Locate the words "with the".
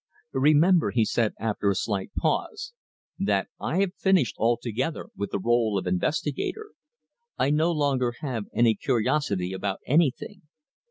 5.15-5.37